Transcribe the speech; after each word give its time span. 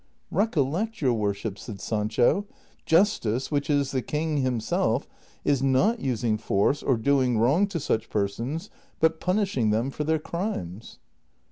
"Recollect, 0.41 0.99
your 0.99 1.13
worship," 1.13 1.59
said 1.59 1.79
Sancho," 1.79 2.47
Justice, 2.87 3.51
which 3.51 3.69
is 3.69 3.91
the 3.91 4.01
king 4.01 4.37
himself, 4.37 5.07
is 5.45 5.61
not 5.61 5.99
using 5.99 6.39
force 6.39 6.81
or 6.81 6.97
doing 6.97 7.37
wrong 7.37 7.67
to 7.67 7.79
such 7.79 8.09
persons, 8.09 8.71
but 8.99 9.19
punishing 9.19 9.69
them 9.69 9.91
for 9.91 10.03
their 10.03 10.17
crimes." 10.17 10.97